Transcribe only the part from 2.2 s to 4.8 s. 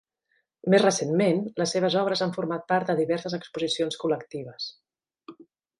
han format part de diverses exposicions col·lectives.